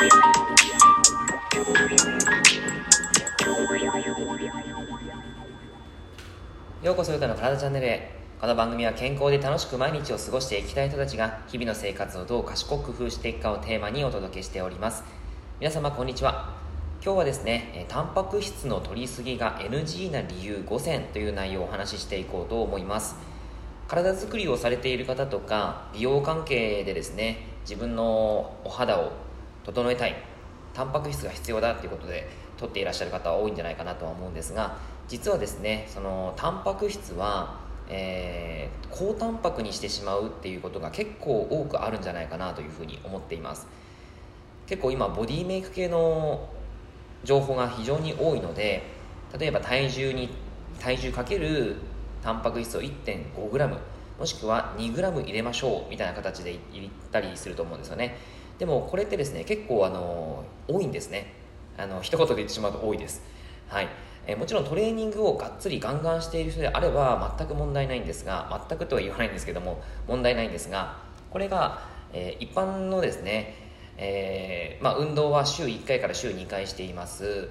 [0.00, 0.06] よ
[6.92, 8.10] うこそヨタの体チャンネルへ。
[8.40, 15.04] この番組は健康で楽しく毎日を過ごしていきたい人たちが日々の生活をどう賢く工夫していくかをテーマにお届けしております。
[15.60, 16.54] 皆様こんにちは。
[17.04, 23.16] 今日はですねタンパク質の摂りすぎが NG な理由5選という内容をお話ししていこうと思います。
[23.86, 29.12] 体づくりをされている方とか美容関係でですね自分のお肌を
[29.64, 30.16] 整えたい。
[30.74, 34.76] タンパク質が必要だということで取っていらっしゃる方は多いんじゃないかなとは思うんですが
[35.08, 43.66] 実はですねそのタンパク質は、えー、高タンパクにしてしまうっていうことが結構多くあるんじゃないかなというふうに思っています。
[44.66, 46.48] 結構今ボディメイク系の
[47.24, 48.84] 情報が非常に多いので
[49.36, 50.30] 例えば体重に
[50.78, 51.76] 体重かける
[52.22, 53.78] タンパク質を 1.5g
[54.18, 58.16] もしくは 2g 入れましょうみたいな形で言ったりすると思うんですよね。
[58.60, 61.32] でもこれってですね結構あの多いんですね。
[61.76, 63.22] あの一言で言ってしまうと多いです。
[63.68, 63.88] はい。
[64.26, 70.98] えもちろんトレーニングをがっつりガンガンしている人であれば全く問題ないんですが全くとは言わないんですけども問題ないんですが
[71.30, 73.54] これが、えー、一般のですね、
[73.96, 77.48] えー、まあ、運動は週1回から週2回しています、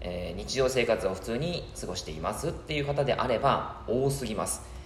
[0.00, 4.76] えー、日常生活を普通に過ごしていますっていう方であれば多すぎます。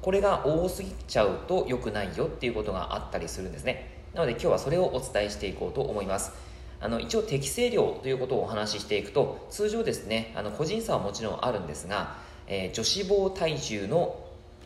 [0.00, 3.89] これが多すぎちゃうと良くないよっていうことがあったりするんですね。
[4.14, 6.32] なので今日はそれをお伝えしていこうと思います。
[6.80, 12.16] あの一応適正量ということをお話ししていくと通常ですねあの個人差はもちろんあるんですが、
[12.46, 14.16] えー、女子肪体重の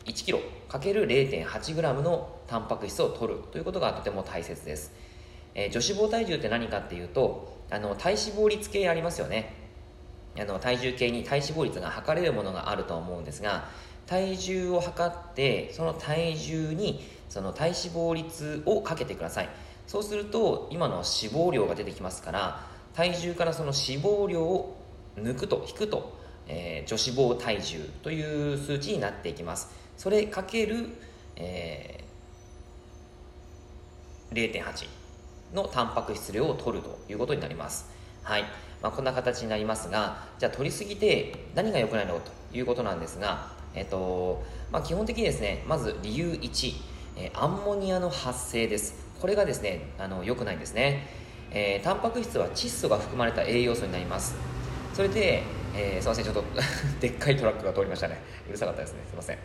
[0.05, 4.93] 1kg×0.8g のタンパク質を取るということがとても大切です、
[5.55, 9.65] えー、女子肪体重って何かっていうとあの体脂肪率計ありますよね。
[10.37, 13.69] あの体重計に体脂肪率が測れるものがあると思うんですが
[14.07, 19.49] 体重を測ってその体重にその体脂肪率をかけてください。
[19.87, 24.77] そうすると今の脂肪量が出てきますから体重からその脂肪量を
[25.17, 26.17] 抜くと引くと、
[26.47, 29.69] えー、女子肪体重という数値になっていきます。
[29.97, 30.89] それかける、
[31.35, 34.87] えー、0.8
[35.53, 37.89] のタンパク質量を取るということになります。
[38.23, 38.43] はい、
[38.81, 46.73] まあ、こんな形になりますがじゃあ取りすぎて何が良くないのということなんですがえっとまあ、基本的にですねまず理由1、
[47.17, 49.05] えー、アンモニアの発生です。
[49.19, 51.07] これがですねあの良くないんですね、
[51.51, 54.35] えー、タンパク質は窒素が含まれた栄養素になります。
[54.93, 55.43] それで、
[55.75, 56.43] えー、すいませんちょっと
[57.01, 58.21] でっかいトラックが通りましたね。
[58.47, 58.99] うるさかったですね。
[59.07, 59.37] すいません、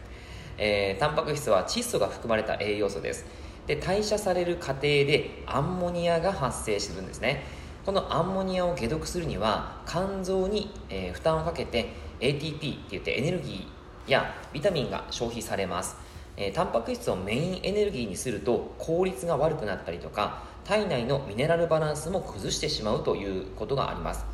[0.59, 3.27] えー、タンパク質は窒素が含まれた栄養素です。
[3.67, 7.43] で代謝される過程でアンモニアが発生するんですね。
[7.85, 11.89] このアンモニアを解毒するには肝臓に、えー、負担をかけて
[12.21, 15.97] ATP って言ってエネルギーやビタミンが消費されます。
[16.37, 24.25] えー、タンパク質をメインエネルギーにすると効率が悪くなったりとか体内のミネラルバランスも崩してしまうということがあります。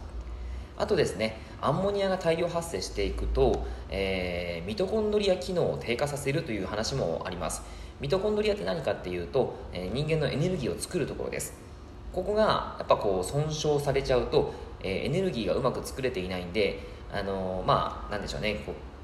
[0.79, 7.63] あとですねアンモニアが大量発生していくと、えー、ミトコンドリア機能を低下させるという話もあります。
[7.99, 11.55] ミトコンドリアって何かっていうと、えー、人間のエネルギーを作るところです。
[12.13, 16.81] ここがやっぱこう損傷されちゃうと、えー、エネルギーがうまく作れていないんで
[17.13, 18.96] あのまあなんでしょうねこう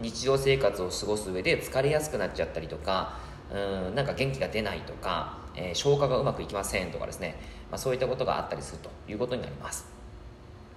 [0.00, 3.18] 日常生活を過ごす上で疲れやすくなっちゃったりとか
[3.52, 7.36] うんなんか元気が出ないとか、えー、消化がうまくいきませんとかですね、
[7.70, 9.86] まあ、そういったことがあったりするということになります。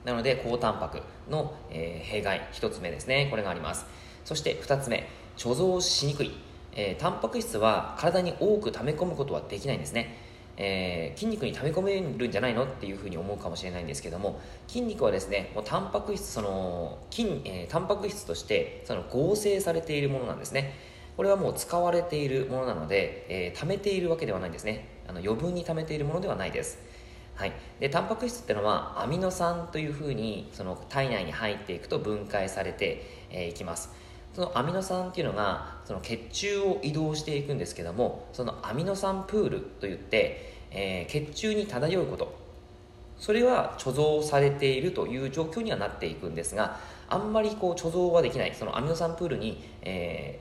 [0.04, 3.28] なので高タンパクの、えー、弊害1つ目ですね。
[3.30, 3.86] これがあります。
[4.26, 5.08] そして2つ目。
[5.38, 6.32] 貯蔵しにくい、
[6.74, 10.18] えー、タンパク質は体に多く溜め込むことはできないんですね。
[10.58, 20.94] えー、筋肉に溜め込めるんじゃないのっていうふうに思うかもしれないんですけども筋肉はですねもうタンパク質その筋、えー、タンパク質としてその合成されているものなんですね。
[21.16, 24.88] これはもう使われているものなので、えー、溜めているわけではないんですね。
[25.08, 26.80] あの余分に溜めているものではないです。
[27.36, 32.94] はい、でタンパク質っていうのはアミノ酸というふうにその体内に入っていくと分解されて
[33.32, 33.90] い、えー、きます。
[34.34, 42.44] そのアミノ酸っていうのがその血中を移動していくんですけどもそのアミノ酸プールといって、えー、血中に漂うこと。
[43.16, 48.54] それは貯蔵されているという状況にはなっていくんですがあんまりこう貯蔵はできない。
[48.54, 50.40] そのアミノ酸プールに、え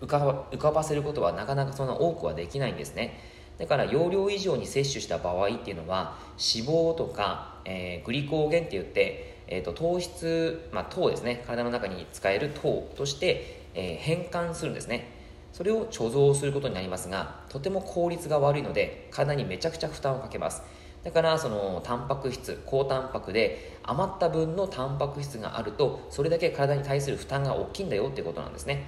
[0.00, 3.18] ー、浮か浮かばせることはなかなかそんな多くはできないんですね。
[3.58, 11.42] だから容量以上に摂取した場合っていうのは脂肪とか、えー、グリコーゲンって言って、えーと、糖質、まあ、糖ですね。
[11.46, 15.22] 体の中に使える糖として、えー、変換するんですね。
[15.52, 20.62] それを貯蔵することになりますがとても効率が悪いので体にめちゃくちゃ負担をかけます。
[21.04, 28.86] だからそのタンパク質高タンパクで余った分のタンパク質があるとそれだけ体に対する負担が大きいんだよっていうことなんですね。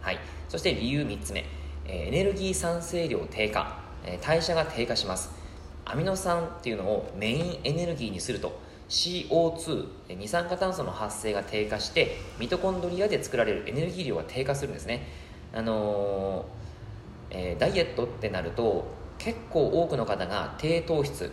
[0.00, 0.18] はい。
[0.48, 1.44] そして理由3つ目。
[1.88, 3.78] エネルギー産生量低下。
[4.22, 5.30] 代謝が低下します。
[5.84, 8.58] アミノ酸っていうのをメインエネルギーにすると。
[8.88, 15.06] CO2 二酸化炭素の発生が低下してミトコンドリアで作られるエネルギー量が低下するんですね。
[15.52, 18.86] あのー、えー、ダイエットってなると
[19.18, 21.30] 結構多くの方が低糖質、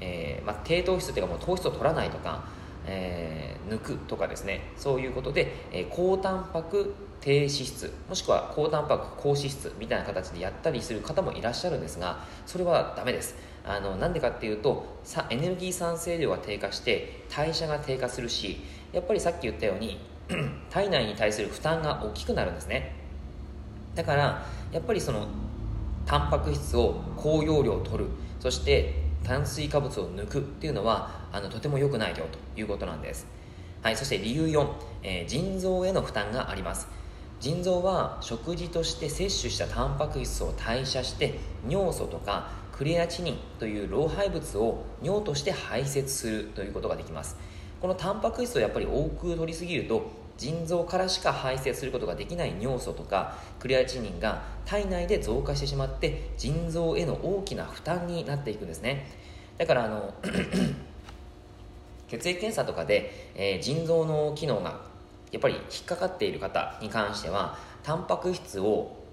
[0.00, 2.48] えーまあ、低糖質っていうかもう糖質を取らないとか、
[2.86, 4.72] えー、抜くとかですね。
[4.76, 13.36] そういうことで、えー、高タンパク低脂質もしくは高タンパク高脂質みたいな形でやったりする方もいらっしゃるんですがそれはダメです。
[13.66, 18.60] あのなんでかっていうとさエネルギー産生量が低下して代謝が低下するし
[18.92, 19.98] やっぱりさっき言ったように
[20.70, 22.94] 体内に対する負担が大きくなるんですね。
[23.94, 25.26] だからやっぱりその
[26.04, 28.10] タンパク質を高容量取る
[28.40, 33.26] そして炭水化物を抜くっていうのはあのとても良くないよということなんです。
[33.82, 34.68] はいそして理由4、
[35.02, 36.88] えー、腎臓への負担があります。
[37.40, 41.38] 腎臓は食事として摂取したタンパク質を代謝して
[41.68, 47.36] 尿素とかクレアチニンという老廃物を尿として排泄するということができます。
[47.80, 59.10] このタンパク質をやっぱり多く取りすぎると腎臓からしか排泄することができない尿素とかクレアチニンが体内で増加してしまって腎臓への大きな負担になっていくんですね。
[59.56, 60.12] だからあの
[62.08, 64.82] 血液検査とかで、えー、腎臓の機能が
[65.32, 69.05] やっぱり引っかかっている方に関してはタンパク質を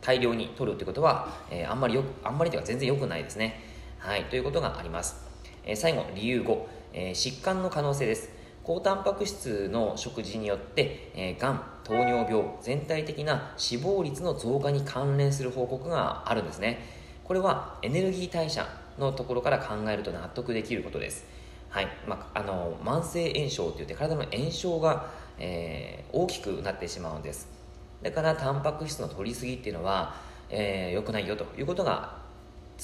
[0.00, 3.60] 大量に取るということは、えー、あんまりよあんまりというか全然良くないですね。
[3.98, 5.16] はいということがあります、
[5.64, 6.58] えー、最後理由5、
[6.92, 8.30] えー、疾患の可能性です。
[8.62, 16.78] 高タンパク質の食事によって、えー、がん糖尿病全体的な死亡率の増加に関連する報告があるんですね。
[17.24, 18.66] これはエネルギー代謝
[18.98, 21.26] のところから考えると納得できることです。
[21.70, 25.06] はいまあ、あの慢性炎症といって体の炎症が
[25.38, 27.57] えー、大きくなってしまうんです。
[28.02, 30.14] だからタンパク質の取りすぎっていうのは
[30.50, 32.16] 良、えー、くないよということが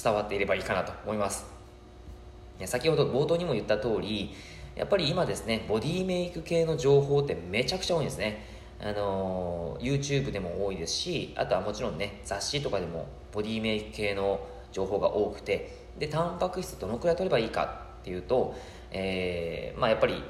[0.00, 1.46] 伝わっていればいいかなと思います。
[2.66, 4.32] 先ほど冒頭にも言った通り
[4.76, 8.46] やっぱり今ですねボディメイク系の情報ってめちゃくちゃ多いんですね。
[8.80, 14.40] あの YouTube でも多いですしあとはもちろんね雑誌とかでもボディメイク系の
[14.72, 18.54] 情報が多くてでタンパク質どのくらい取ればいいかっていうと、
[18.90, 20.22] えーまあ、やっぱり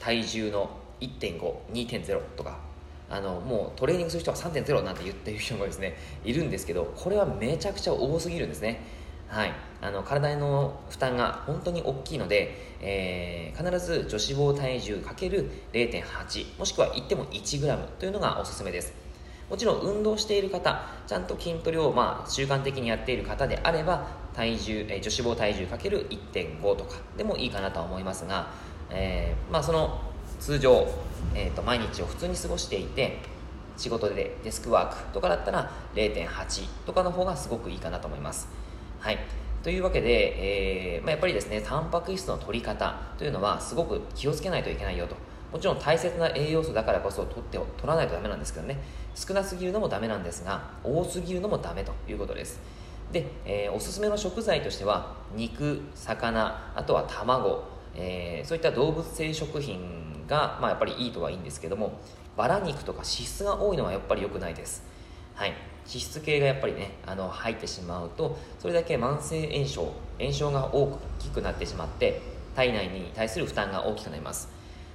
[0.00, 0.68] 体重の
[1.00, 2.58] 1.52.0とか
[3.12, 8.80] あのもうトレーニングする人は3.0なんて言ってる人もですねいるんですけどこれはめちゃくちゃ多すぎるんですね。
[9.28, 9.52] はい。
[9.80, 18.94] あの体の負担が本当に大きいので、えー、必ず女子肪体重 ×0.8 もしくは言っても 1g というのがおすすめです。
[19.50, 28.48] もちろん運動している方ちゃんと筋トレをまあ習慣的にやっている方であれば体重、えー、女子肪体重 ×1.5 とかでもいいかなとは思いますが、
[28.90, 30.11] えー、まあその
[30.42, 30.88] 通常、
[31.36, 33.18] えーと、毎日を普通に過ごしていて
[33.76, 38.48] 仕事でデスクワークとかだったら0.8とかの方がすごくいいかなと思います。
[38.98, 39.18] はい。
[39.62, 45.14] というわけで、えーまあ、やっぱりですねタンパク質の取り方というのはすごく気をつけないといけないよと。
[45.52, 48.80] もちろん大切な栄養素だからこそ取って取らないとダメなんですけどね。
[49.14, 52.60] 少なすぎるのもダメなんですが多すぎるのもダメということです。
[53.12, 57.62] で、えー、おすすめの食材としては肉魚あとは卵、
[57.94, 62.00] えー、そういった動物性食品が、まあ、やっぱりいいとはいいんですけども
[62.38, 64.82] バラ肉とか脂質が多いのはやっぱり良くないです。
[65.34, 65.50] はい。
[65.84, 72.22] 脂質系がやっぱりねあの入ってしまうとそれだけ慢性炎症炎症が大きくなってしまって
[72.54, 74.48] 体内に対する負担が大きくなります。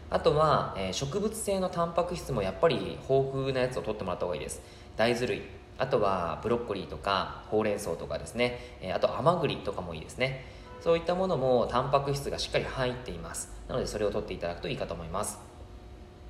[0.10, 4.62] あとは、えー、植物性のタンパク質もやっぱり豊富なやつを取ってもらった方がいいです。
[4.96, 5.42] 大豆類。
[5.78, 10.46] あとはブロッコリーとかほうれん草とかですね、えー、あと甘栗とかもいいですね。
[10.88, 13.52] そういったものもタンパク質がしっかり入っています。
[13.68, 15.38] なのでそれを取っていただくといいかと思います。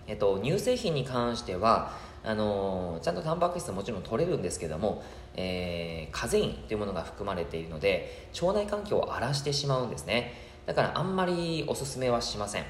[0.07, 1.91] えっと、乳製品に関しては
[2.23, 5.03] あのちゃんとタンパク質もちろん取れるんですけども、
[5.35, 10.33] えー、カゼインというものが含まれているので腸内環境を荒らしてしまうんですね。
[10.65, 12.63] だからあんまりおすすめはしません、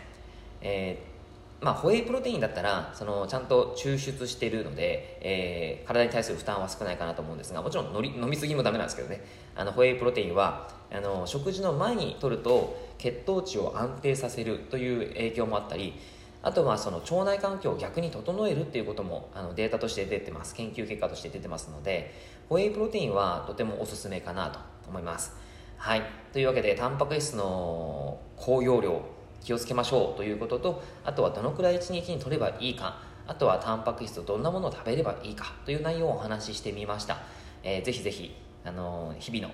[0.60, 1.16] えー、
[1.60, 9.24] まあ、ホエイプロテインだったらそのちゃんと抽出しているので、えー、体に対する負担は少ないかなと思うんですがもちろんのり飲みすぎもダメなんですけどね。
[9.56, 15.96] あのホエイプロテインはあの食事の前に摂ると血糖値を安定させるという影響もあったり
[16.44, 20.54] あとはその腸内環境を逆に整えるっていうこともあのデータとして出てます。
[20.54, 22.14] 研究結果として出てますので
[22.50, 25.36] ホエイプロテインはとてもおすすめかなと思います。
[25.78, 26.04] はい。
[26.34, 37.20] というわけでタンパク質の高容量気をつけましょうということとあとはどのくらい1日に取ればいいかあとはタンパク質をどんなものを食べればいいかという内容をお話ししてみました、
[37.63, 39.53] えー、ぜひぜひあの日々の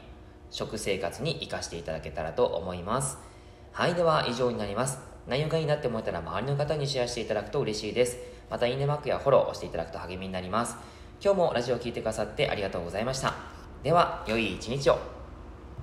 [0.49, 3.17] 食生活に生かしていただけたらと思います。
[3.71, 4.99] はいでは以上になります。
[5.27, 8.17] 内容がいいなって思えたら周りの方にシェアしていただくと嬉しいです。
[8.51, 10.75] またいいねマークやフォローを押していただくと励みになります。
[11.23, 13.33] 今日もラジオを聴いてくださってありがとうございました。
[13.81, 15.22] では良い一日を。